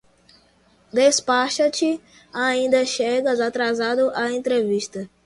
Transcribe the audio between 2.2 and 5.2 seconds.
ainda chegas atrasado à entrevista!